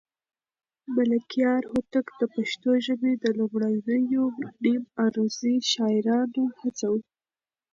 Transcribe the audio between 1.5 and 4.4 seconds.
هوتک د پښتو ژبې د لومړنيو